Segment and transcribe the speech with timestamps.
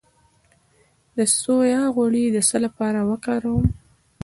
[1.17, 3.65] د سویا غوړي د څه لپاره وکاروم؟